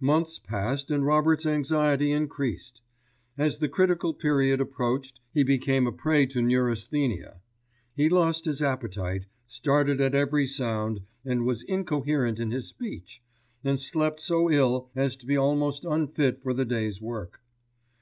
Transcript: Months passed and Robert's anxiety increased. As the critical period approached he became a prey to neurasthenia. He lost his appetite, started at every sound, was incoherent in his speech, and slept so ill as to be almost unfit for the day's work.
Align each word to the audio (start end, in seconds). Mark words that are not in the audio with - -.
Months 0.00 0.38
passed 0.38 0.90
and 0.90 1.04
Robert's 1.04 1.44
anxiety 1.44 2.10
increased. 2.10 2.80
As 3.36 3.58
the 3.58 3.68
critical 3.68 4.14
period 4.14 4.62
approached 4.62 5.20
he 5.34 5.42
became 5.42 5.86
a 5.86 5.92
prey 5.92 6.24
to 6.24 6.40
neurasthenia. 6.40 7.42
He 7.94 8.08
lost 8.08 8.46
his 8.46 8.62
appetite, 8.62 9.26
started 9.46 10.00
at 10.00 10.14
every 10.14 10.46
sound, 10.46 11.00
was 11.22 11.64
incoherent 11.64 12.40
in 12.40 12.50
his 12.50 12.66
speech, 12.66 13.20
and 13.62 13.78
slept 13.78 14.20
so 14.20 14.50
ill 14.50 14.88
as 14.96 15.16
to 15.16 15.26
be 15.26 15.36
almost 15.36 15.84
unfit 15.84 16.40
for 16.42 16.54
the 16.54 16.64
day's 16.64 17.02
work. 17.02 17.42